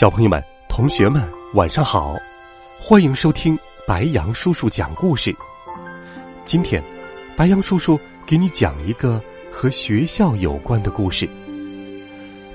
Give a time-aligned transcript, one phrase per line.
[0.00, 1.22] 小朋友们、同学们，
[1.52, 2.16] 晚上好！
[2.78, 3.54] 欢迎收听
[3.86, 5.30] 白杨叔叔讲故事。
[6.46, 6.82] 今天，
[7.36, 9.22] 白杨叔叔给你讲一个
[9.52, 11.28] 和学校有关的故事。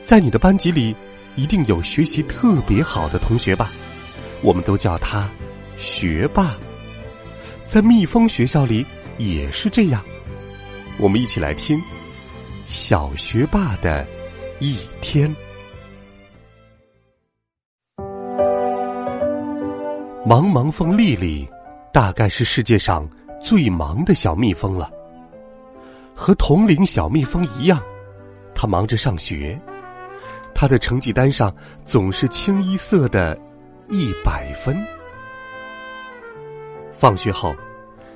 [0.02, 0.96] 在你的班级里，
[1.36, 3.72] 一定有学习特别好的同学吧？
[4.42, 5.30] 我们都叫他
[5.78, 6.58] 学霸。
[7.64, 8.84] 在蜜蜂学校里
[9.20, 10.04] 也是这样。
[10.98, 11.80] 我们一起来听
[12.66, 14.04] 小学霸的
[14.60, 15.32] 一天。
[20.28, 21.48] 茫茫蜂丽丽，
[21.94, 23.08] 大概是世界上
[23.40, 24.90] 最忙的小蜜蜂了。
[26.16, 27.80] 和同龄小蜜蜂一样，
[28.56, 29.62] 她忙着上学，
[30.56, 33.40] 她的成绩单上总是清一色的
[33.88, 34.76] 一百分。
[36.92, 37.56] 放学后，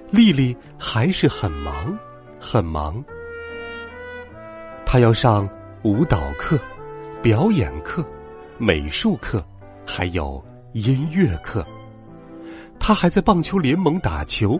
[0.10, 1.96] 丽丽还是很忙，
[2.40, 3.06] 很忙。
[4.84, 5.48] 她要上
[5.84, 6.58] 舞蹈课、
[7.22, 8.04] 表演课、
[8.58, 9.46] 美术课，
[9.86, 11.64] 还有音乐课。
[12.90, 14.60] 他还在棒球联盟打球，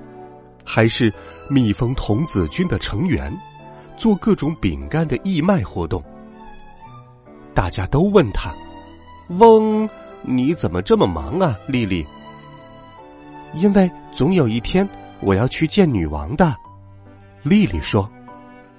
[0.64, 1.12] 还是
[1.50, 3.36] 蜜蜂童子军的成员，
[3.98, 6.00] 做各种饼干的义卖活动。
[7.56, 8.54] 大家都问他
[9.40, 9.90] ：“翁，
[10.22, 12.06] 你怎么这么忙啊，丽丽？”
[13.58, 14.88] 因为总有一天
[15.22, 16.56] 我要去见女王的，
[17.42, 18.08] 丽丽说：“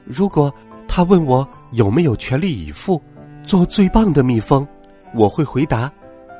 [0.07, 0.55] 如果
[0.87, 3.03] 他问我有没有全力以赴
[3.43, 4.65] 做最棒的蜜蜂，
[5.13, 5.93] 我会回答：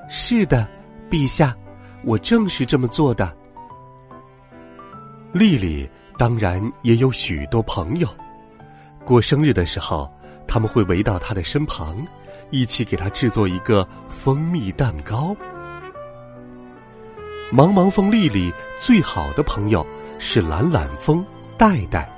[0.09, 0.65] 是的，
[1.11, 1.53] 陛下。”
[2.05, 3.35] 我正是这么做的。
[5.33, 5.89] 丽丽
[6.19, 8.09] 当然也有许多朋友，
[9.05, 10.11] 过生日的时候，
[10.47, 12.05] 他们会围到她的身旁，
[12.51, 15.37] 一起给她制作一个蜂蜜蛋糕。
[17.53, 19.87] 忙忙蜂丽丽最好的朋友
[20.19, 21.25] 是懒懒蜂
[21.57, 22.09] 戴戴。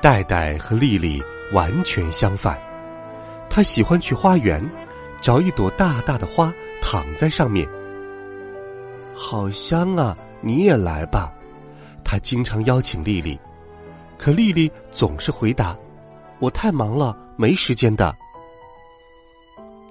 [0.00, 2.58] 戴戴和丽丽完全相反，
[3.50, 4.62] 她喜欢去花园，
[5.20, 7.68] 找一朵大大的花，躺在上面。
[9.18, 10.16] 好香啊！
[10.40, 11.34] 你也来吧。
[12.04, 13.38] 他经常邀请丽丽，
[14.16, 15.76] 可丽丽总是回答
[16.38, 18.16] ：“我太忙了，没时间的。”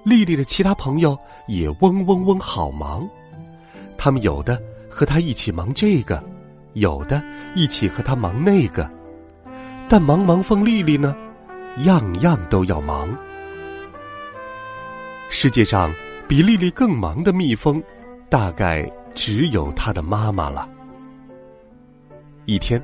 [0.03, 1.15] 丽丽的其他朋友
[1.47, 3.07] 也嗡嗡嗡好忙，
[3.97, 6.23] 他们有的和他一起忙这个，
[6.73, 7.21] 有的
[7.53, 8.89] 一起和他忙那个，
[9.89, 11.13] 但忙忙蜂丽丽呢，
[11.83, 13.13] 样样都要忙。
[15.29, 15.93] 世界上
[16.27, 17.83] 比丽丽更忙的蜜蜂，
[18.29, 18.89] 大概。
[19.13, 20.69] 只有他的妈妈了。
[22.45, 22.81] 一天，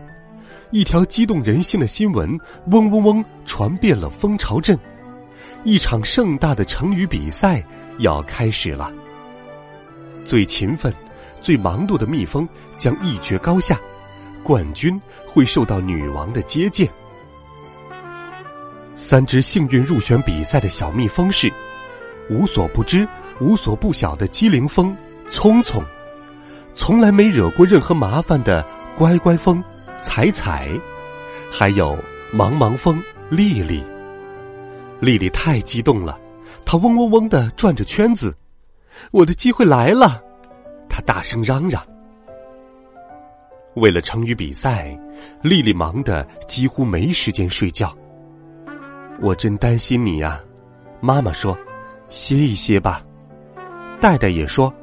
[0.72, 4.78] 一条激动人心的新闻嗡嗡嗡传遍了蜂巢镇，
[5.64, 7.64] 一场盛大的成语比赛
[8.00, 8.92] 要开始了。
[10.26, 10.94] 最勤奋、
[11.42, 12.48] 最忙碌的蜜蜂
[12.78, 13.80] 将一决高下，
[14.44, 16.90] 冠军会受到女王的接见。
[18.96, 21.52] 三只幸运入选比赛的小蜜蜂是：
[22.30, 23.08] 无所不知、
[23.40, 24.96] 无所不晓的机灵蜂
[25.30, 25.84] 聪聪。
[26.74, 28.66] 从来没惹过任何麻烦的
[28.98, 29.64] 乖乖蜂
[30.02, 30.70] 彩彩，
[31.52, 31.98] 还有
[32.32, 33.84] 忙忙蜂丽丽。
[35.00, 36.20] 丽丽太激动了，
[36.66, 38.36] 她嗡嗡嗡的转着圈子。
[39.12, 40.22] 我的机会来了，
[40.90, 41.82] 她大声嚷嚷。
[43.76, 44.98] 为了成语比赛，
[45.42, 47.96] 丽丽忙得几乎没时间睡觉。
[49.22, 50.40] 我真担心你呀，
[51.02, 51.58] 妈妈说
[52.10, 53.04] ：“歇一歇吧。”
[54.02, 54.74] 戴戴也说。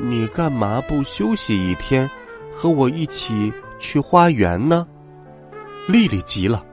[0.00, 2.10] 你干嘛不休息一天，
[2.50, 4.86] 和我一起去花园呢？
[5.86, 6.64] 丽丽急了，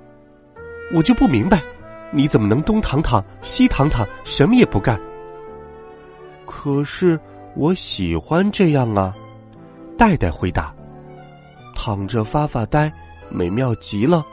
[0.94, 1.62] 我就不明白，
[2.12, 5.00] 你怎么能东躺躺西躺躺，什么也不干？
[6.46, 7.20] 可是
[7.56, 9.16] 我喜欢这样啊！
[9.98, 10.74] 戴戴回答
[11.76, 12.92] ：“躺着发发呆，
[13.30, 14.26] 美妙极了。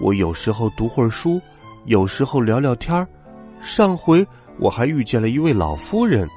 [0.00, 1.40] 我有时候读会儿书，
[1.84, 3.06] 有时候聊聊天儿。
[3.60, 4.26] 上回
[4.58, 6.28] 我还遇见了一位老夫人。”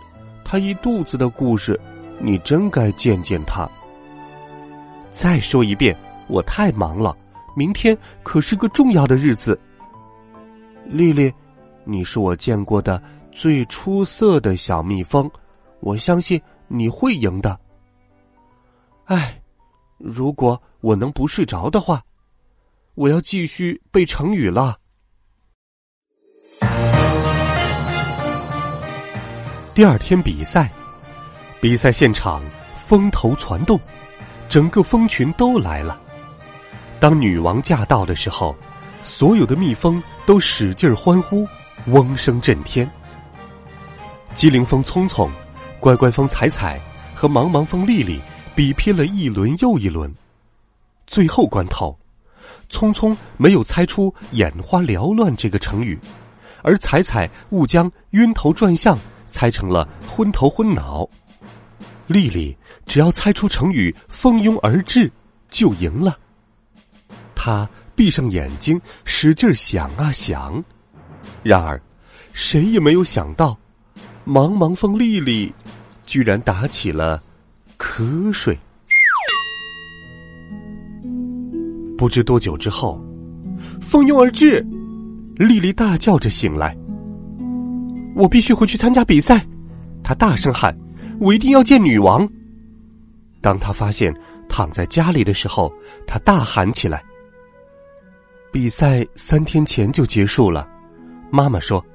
[0.50, 1.78] 他一肚子的故事，
[2.22, 3.70] 你真该见见他。
[5.12, 5.94] 再说一遍，
[6.30, 7.14] 我太忙了，
[7.54, 9.60] 明天可是个重要的日子。
[10.86, 11.34] 丽丽，
[11.84, 15.30] 你是我见过的最出色的小蜜蜂，
[15.82, 17.60] 我相信你会赢的。
[19.04, 19.42] 哎，
[19.98, 22.02] 如果我能不睡着的话，
[22.96, 24.78] 我要继续背成语了。
[29.78, 30.72] 第二天比赛，
[31.62, 32.42] 比赛现场
[32.80, 33.80] 风头攒动，
[34.50, 36.02] 整个蜂群都来了。
[37.00, 38.56] 当女王驾到的时候，
[39.04, 41.48] 所有的蜜蜂都使劲欢呼，
[41.90, 42.90] 嗡声震天。
[44.34, 45.30] 机灵蜂聪聪、
[45.80, 46.82] 乖乖蜂彩彩
[47.14, 48.20] 和茫茫蜂丽丽
[48.56, 50.12] 比拼了一轮又一轮，
[51.06, 51.96] 最后关头，
[52.68, 56.00] 聪聪没有猜出“眼花缭乱”这个成语，
[56.64, 58.98] 而彩彩误将“晕头转向”
[59.28, 61.08] 猜成了“昏头昏脑”。
[62.08, 65.12] 丽丽只要猜出成语“蜂拥而至”
[65.52, 66.18] 就赢了。
[67.36, 70.64] 她闭上眼睛，使劲想啊想，
[71.44, 71.82] 然而，
[72.32, 73.58] 谁也没有想到，
[74.26, 75.54] 茫茫风丽丽
[76.06, 77.22] 居然打起了
[77.78, 78.58] 瞌睡。
[81.98, 83.04] 不知多久之后，
[83.82, 84.64] 蜂拥而至，
[85.36, 86.78] 丽丽大叫着醒来。
[88.18, 89.46] 我必须回去参加比赛，
[90.04, 90.76] 他大声喊
[91.22, 92.28] ：“我一定要见女王。”
[93.42, 94.12] 当他发现
[94.50, 95.72] 躺在家里的时候，
[96.08, 97.04] 他大喊起来。
[98.52, 100.68] 比赛三天前就结束了，
[101.30, 101.86] 妈妈说：“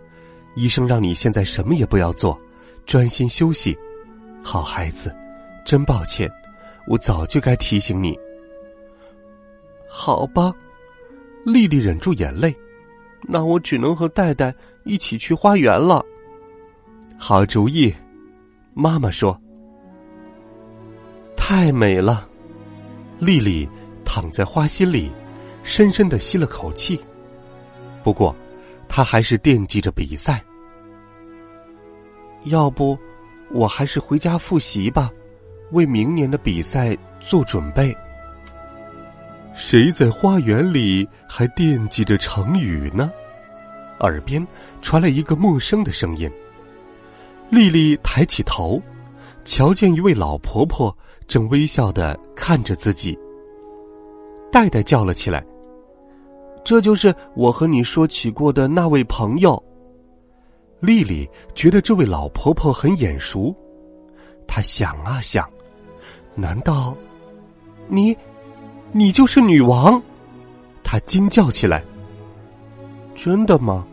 [0.54, 2.40] 医生让你现在什么也不要做，
[2.86, 3.76] 专心休息。”
[4.44, 5.12] 好孩子，
[5.64, 6.30] 真抱歉，
[6.86, 8.16] 我早就该提醒你。
[9.88, 10.52] 好吧，
[11.44, 12.54] 丽丽忍住眼泪，
[13.22, 14.54] 那我只能和戴戴
[14.84, 16.04] 一起去花园了。
[17.18, 17.94] 好主意，
[18.74, 19.38] 妈妈说。
[21.36, 22.28] 太美了，
[23.18, 23.68] 丽丽
[24.04, 25.10] 躺在花心里。
[25.64, 27.00] 深深的吸了口气，
[28.02, 28.34] 不过，
[28.88, 30.42] 他还是惦记着比赛。
[32.46, 32.98] 要不，
[33.52, 35.08] 我还是回家复习吧，
[35.70, 37.96] 为明年的比赛做准备。
[39.54, 43.12] 谁在花园里还惦记着成语呢？
[44.02, 44.46] 耳边
[44.80, 46.30] 传来一个陌生的声音。
[47.50, 48.80] 丽丽抬起头，
[49.44, 50.96] 瞧见一位老婆婆
[51.26, 53.18] 正微笑的看着自己。
[54.52, 55.44] 戴戴叫了起来。
[56.64, 59.60] 这就是我和你说起过的那位朋友。
[60.78, 63.54] 丽丽觉得这位老婆婆很眼熟，
[64.46, 65.48] 她想啊想，
[66.34, 66.96] 难道
[67.88, 68.16] 你，
[68.92, 70.00] 你就是女王？
[70.84, 71.84] 她惊叫起来。
[73.14, 73.86] 真的吗？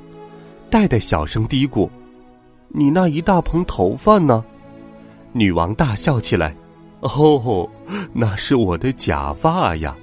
[0.70, 1.90] 戴戴小声嘀咕
[2.70, 4.44] ：“你那一大蓬头发呢？”
[5.34, 6.56] 女王大笑起来
[7.02, 7.70] ：“哦，
[8.14, 9.96] 那是我的假发呀。”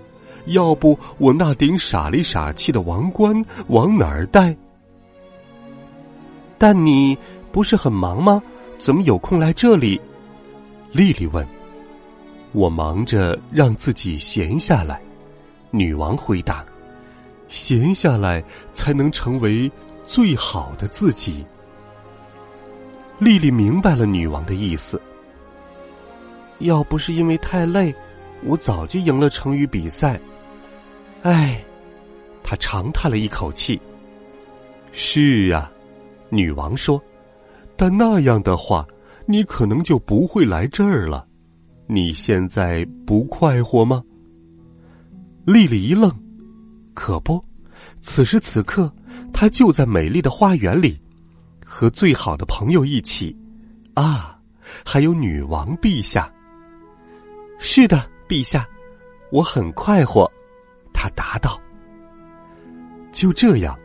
[0.47, 3.35] 要不我那顶傻里傻气的王冠
[3.67, 4.57] 往哪儿戴？
[6.57, 7.19] 但你
[7.51, 8.41] 不是很忙吗？
[8.79, 10.01] 怎么有空来这里？
[10.93, 11.45] 丽丽问。
[12.53, 15.01] 我忙着让自己闲下来。
[15.73, 16.65] 女王回答
[17.49, 18.41] ：“闲下来
[18.73, 19.69] 才能成为
[20.07, 21.45] 最好的自己。”
[23.19, 25.01] 丽丽明白了女王的意思。
[26.61, 27.95] 要不是因为太累，
[28.45, 30.19] 我早就赢了成语比赛。
[31.23, 31.63] 唉，
[32.43, 33.81] 他长叹了一口气。
[34.93, 35.71] 是啊，
[36.31, 37.03] 女王说
[37.77, 38.87] ：“但那样的话，
[39.27, 41.27] 你可能就不会来这儿了。
[41.87, 44.03] 你现在不快活吗？”
[45.45, 46.11] 丽丽一愣，
[46.95, 47.45] 可不，
[48.01, 48.91] 此时此刻，
[49.33, 51.01] 她就在美丽的花园里，
[51.65, 53.37] 和最好的朋友一起。
[53.95, 54.39] 啊，
[54.85, 56.31] 还有女王陛下。
[57.59, 58.67] 是的，陛下，
[59.31, 60.31] 我很快活。
[60.93, 61.61] 他答道
[63.13, 63.79] ：“就这样，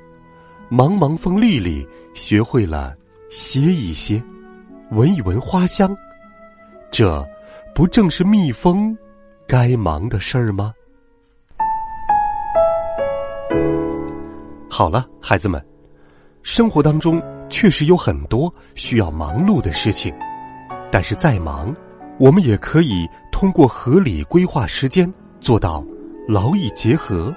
[0.69, 2.95] 茫茫风丽丽学会了
[3.29, 4.21] 歇一歇，
[4.91, 5.95] 闻一闻花香，
[6.89, 7.25] 这
[7.75, 8.97] 不正是蜜蜂
[9.47, 10.73] 该忙的事儿吗？”
[14.73, 15.61] 好了，孩子们，
[16.43, 20.13] 生活当中确实有很多需要忙碌的事情，
[20.89, 21.75] 但是再忙，
[22.17, 25.83] 我们也可以通过合理规划时间做到。
[26.25, 27.35] 劳逸结合，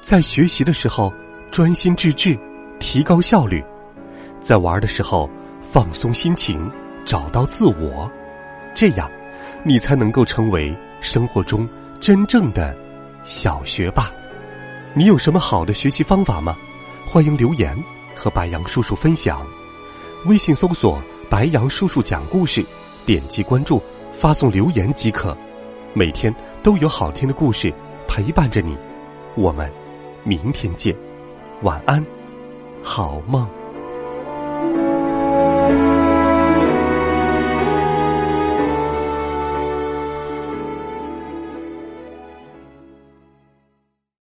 [0.00, 1.12] 在学习的时候
[1.50, 2.38] 专心致志，
[2.78, 3.60] 提高效率；
[4.40, 5.28] 在玩的时候
[5.60, 6.70] 放松心情，
[7.04, 8.08] 找到自我。
[8.72, 9.10] 这样，
[9.64, 11.68] 你才能够成为生活中
[11.98, 12.72] 真正的
[13.24, 14.12] 小学霸。
[14.94, 16.56] 你有什么好的学习方法吗？
[17.10, 17.74] 欢迎留言
[18.14, 19.46] 和白杨叔叔分享。
[20.26, 22.62] 微信搜索“白杨叔叔讲故事”，
[23.06, 23.80] 点击关注，
[24.12, 25.34] 发送留言即可。
[25.94, 27.72] 每天都有好听的故事。
[28.06, 28.76] 陪伴着你，
[29.36, 29.72] 我们
[30.22, 30.94] 明天见，
[31.62, 32.04] 晚安，
[32.82, 33.48] 好梦。